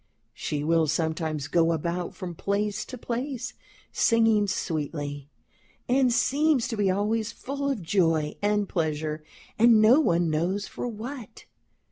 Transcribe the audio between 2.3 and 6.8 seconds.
place to place singing sweetly, and seems to